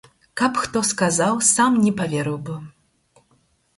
[0.39, 2.55] Каб хто сказаў, сам не паверыў бы.